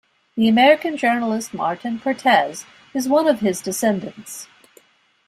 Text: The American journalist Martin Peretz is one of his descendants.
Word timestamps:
The 0.35 0.47
American 0.47 0.97
journalist 0.97 1.53
Martin 1.53 1.99
Peretz 1.99 2.65
is 2.91 3.07
one 3.07 3.27
of 3.27 3.41
his 3.41 3.61
descendants. 3.61 4.47